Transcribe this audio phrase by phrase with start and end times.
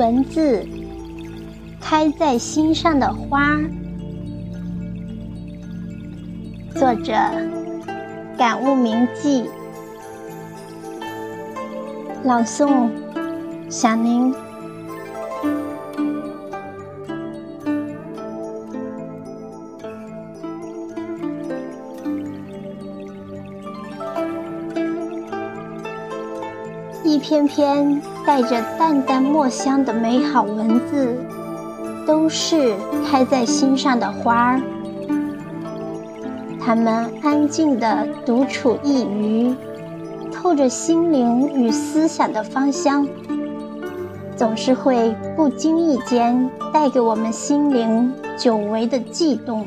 [0.00, 0.66] 文字，
[1.78, 3.60] 开在心上的花。
[6.74, 7.12] 作者：
[8.38, 9.44] 感悟铭记。
[12.24, 12.88] 朗诵：
[13.68, 14.34] 小宁。
[27.04, 31.16] 一篇篇带着淡淡墨香的美好文字，
[32.06, 32.74] 都是
[33.10, 34.60] 开在心上的花儿。
[36.60, 39.56] 它们安静地独处一隅，
[40.30, 43.08] 透着心灵与思想的芳香，
[44.36, 49.66] 总是会不经意间带给我们心灵久违的悸动、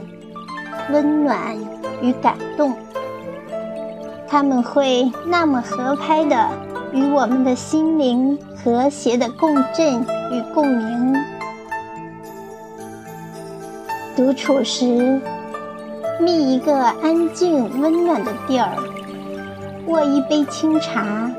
[0.92, 1.58] 温暖
[2.02, 2.74] 与感动。
[4.28, 6.50] 它们会那么合拍的。
[6.94, 11.16] 与我们的心灵和谐的共振与共鸣。
[14.16, 15.20] 独处时，
[16.20, 18.78] 觅一个安静温暖的地儿，
[19.88, 21.32] 握一杯清茶，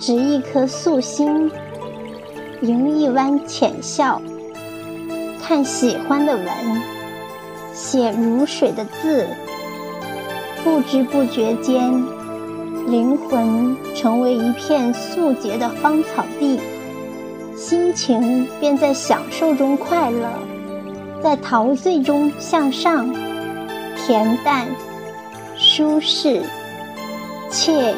[0.00, 1.52] 执一颗素心，
[2.62, 4.20] 迎一弯浅笑，
[5.42, 6.46] 看喜欢的文，
[7.74, 9.26] 写如水的字，
[10.64, 12.02] 不知不觉间。
[12.90, 16.58] 灵魂成为一片素洁的芳草地，
[17.54, 20.26] 心情便在享受中快乐，
[21.22, 23.14] 在陶醉中向上，
[23.94, 24.66] 恬淡、
[25.54, 26.40] 舒适、
[27.50, 27.94] 惬意。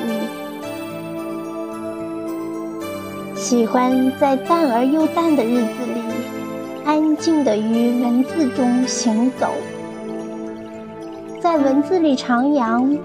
[3.36, 6.00] 喜欢在淡而又淡的日子里，
[6.84, 9.46] 安静地于文字中行走，
[11.40, 12.98] 在文字里徜徉。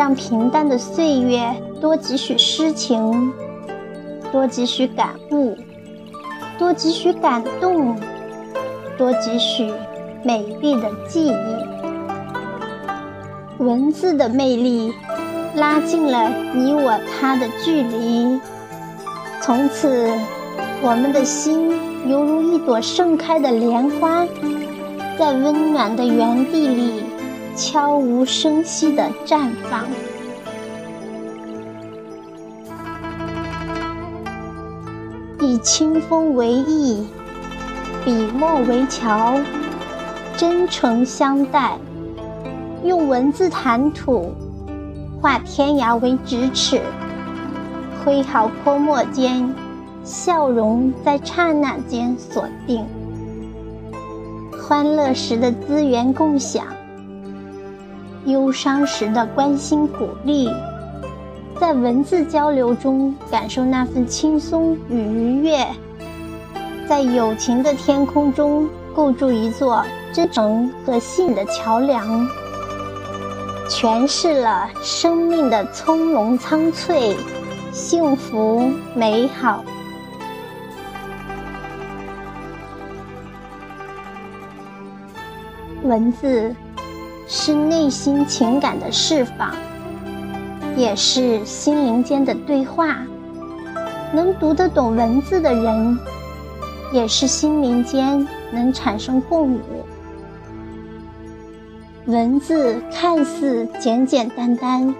[0.00, 3.30] 让平淡的岁月多几许诗情，
[4.32, 5.54] 多几许感悟，
[6.58, 7.94] 多几许感动，
[8.96, 9.70] 多几许
[10.22, 11.32] 美丽的记忆。
[13.62, 14.90] 文字的魅力
[15.54, 18.40] 拉近了你我他的距离，
[19.42, 20.10] 从此
[20.80, 21.78] 我们的心
[22.08, 24.26] 犹如一朵盛开的莲花，
[25.18, 26.99] 在温暖的原地里。
[27.62, 29.84] 悄无声息的绽放，
[35.38, 37.06] 以清风为翼，
[38.02, 39.38] 笔墨为桥，
[40.38, 41.76] 真诚相待，
[42.82, 44.32] 用文字谈吐，
[45.20, 46.80] 画天涯为咫尺，
[48.02, 49.54] 挥毫泼墨间，
[50.02, 52.86] 笑容在刹那间锁定，
[54.50, 56.64] 欢乐时的资源共享。
[58.26, 60.50] 忧伤时的关心鼓励，
[61.58, 65.66] 在文字交流中感受那份轻松与愉悦，
[66.88, 69.82] 在友情的天空中构筑一座
[70.12, 72.28] 真诚和信的桥梁，
[73.68, 77.16] 诠释了生命的从容苍翠、
[77.72, 79.64] 幸福美好。
[85.82, 86.54] 文字。
[87.32, 89.54] 是内心情感的释放，
[90.76, 93.06] 也是心灵间的对话。
[94.12, 95.96] 能读得懂文字的人，
[96.92, 99.60] 也是心灵间能产生共舞。
[102.06, 104.92] 文字看似简简单单，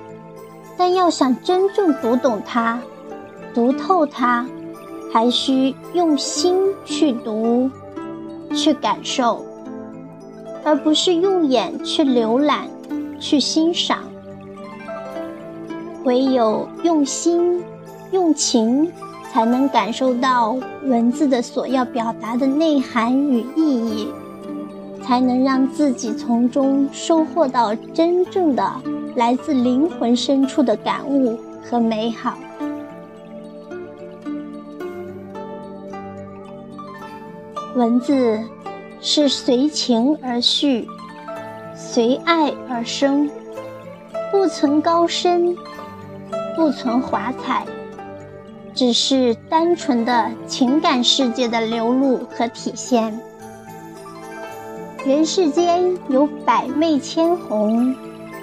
[0.79, 2.81] 但要想真正读懂它、
[3.53, 4.47] 读透它，
[5.12, 7.69] 还需用心去读、
[8.55, 9.45] 去感受。
[10.65, 12.69] 而不是用眼去浏览、
[13.19, 13.98] 去欣赏，
[16.04, 17.62] 唯有用心、
[18.12, 18.91] 用情，
[19.32, 24.09] 才能感受到文字的所要表达的内涵与意义，
[25.02, 28.70] 才能让自己从中收获到真正的
[29.17, 32.37] 来自灵魂深处的感悟和美好。
[37.75, 38.38] 文字。
[39.02, 40.87] 是随情而续，
[41.75, 43.31] 随爱而生，
[44.31, 45.56] 不存高深，
[46.55, 47.64] 不存华彩，
[48.75, 53.19] 只是单纯的情感世界的流露和体现。
[55.06, 57.97] 人世间有百媚千红，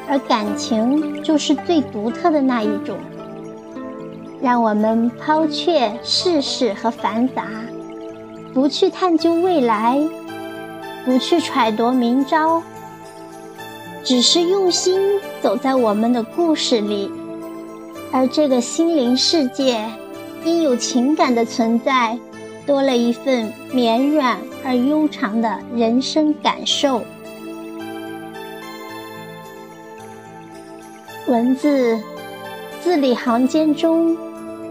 [0.10, 2.98] 而感情就是最独特的那一种。
[4.42, 7.46] 让我们抛却世事和繁杂，
[8.56, 10.00] 不去探究未来。
[11.08, 12.62] 不去揣度明朝，
[14.04, 15.00] 只是用心
[15.42, 17.10] 走在我们的故事里，
[18.12, 19.90] 而这个心灵世界
[20.44, 22.20] 因有情感的存在，
[22.66, 27.02] 多了一份绵软而悠长的人生感受。
[31.28, 31.98] 文字
[32.84, 34.18] 字里行间中，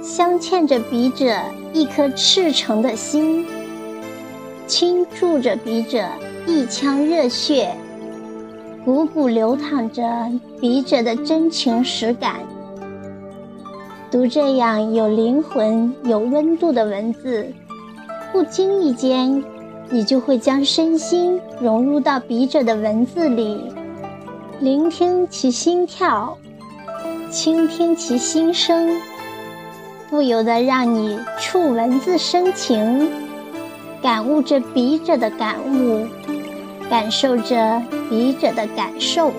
[0.03, 1.35] 镶嵌着笔者
[1.73, 3.47] 一颗赤诚的心，
[4.67, 6.07] 倾注着笔者
[6.47, 7.75] 一腔热血，
[8.87, 10.03] 汩汩流淌着
[10.61, 12.37] 笔者的真情实感。
[14.13, 17.53] 读这样有灵魂、有温度的文字，
[18.33, 19.43] 不经意间，
[19.91, 23.61] 你就会将身心融入到笔者的文字里，
[24.61, 26.39] 聆听其心跳。
[27.29, 28.89] 倾听其心声，
[30.09, 33.11] 不由得让你触文字生情，
[34.01, 36.07] 感悟着笔者的感悟，
[36.89, 39.33] 感受着笔者的感受。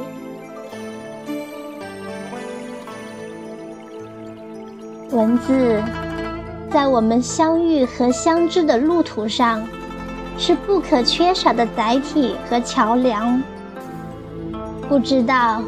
[5.11, 5.81] 文字
[6.69, 9.65] 在我们相遇和相知的路途上，
[10.37, 13.41] 是不可缺少的载体和桥梁。
[14.89, 15.61] 不知道。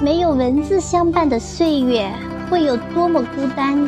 [0.00, 2.10] 没有文字相伴的岁月
[2.50, 3.78] 会有多么孤单？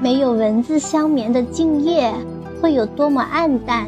[0.00, 2.10] 没有文字相眠的静夜
[2.60, 3.86] 会有多么暗淡？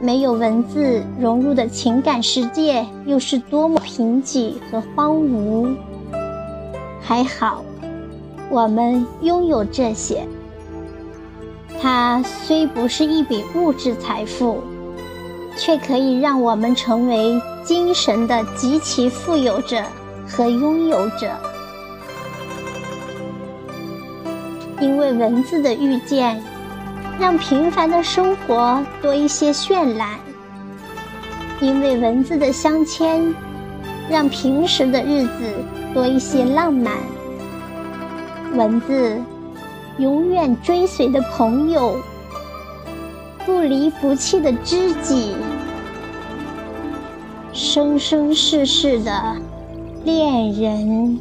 [0.00, 5.76] 没有文字融入的情感世界又是多么贫瘠和荒芜？
[7.00, 7.62] 还好，
[8.50, 10.26] 我们拥有这些。
[11.80, 14.62] 它虽不是一笔物质财富。
[15.56, 19.82] 却可以让我们成为精神的极其富有者
[20.26, 21.36] 和拥有者，
[24.80, 26.42] 因为文字的遇见，
[27.20, 30.16] 让平凡的生活多一些绚烂；
[31.60, 33.34] 因为文字的相牵，
[34.08, 35.62] 让平时的日子
[35.92, 36.94] 多一些浪漫。
[38.54, 39.20] 文字，
[39.98, 42.00] 永远追随的朋友。
[43.44, 45.34] 不离不弃的知己，
[47.52, 49.36] 生生世世的
[50.04, 51.20] 恋人。